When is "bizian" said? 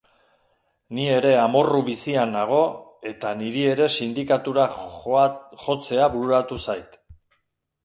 1.89-2.33